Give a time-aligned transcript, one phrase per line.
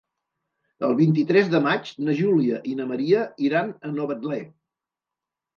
[0.87, 4.41] El vint-i-tres de maig na Júlia i na Maria iran a Novetlè.